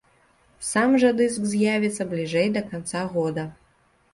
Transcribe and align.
Сам 0.69 0.95
жа 1.03 1.11
дыск 1.19 1.45
з'явіцца 1.51 2.09
бліжэй 2.15 2.47
да 2.57 2.61
канца 2.73 3.07
года. 3.13 3.43